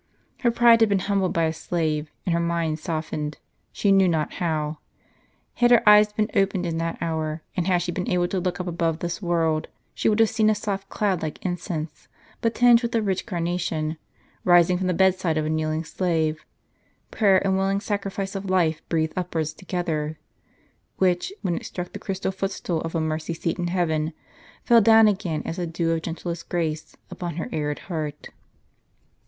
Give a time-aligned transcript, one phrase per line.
[0.39, 3.37] Her pride had been humbled by a slave, and her mind softened,
[3.71, 4.79] she knew not how.
[5.53, 8.59] Had her eyes been opened in that hour; and had she been able to look
[8.59, 12.07] up above this world, she would have seen a soft cloud like incense,
[12.41, 13.95] but tinged with a rich carnation,
[14.43, 16.45] rising from the bed side of a kneeling slave
[17.11, 20.17] (prayer and willing sacrifice of life breathed upwards together),
[20.97, 24.05] which, when it struck the crystal footstool of a mercy seat in heaven.
[24.05, 24.15] w.
[24.63, 28.29] fell down again as a dew of gentlest grace uj)on her arid heart.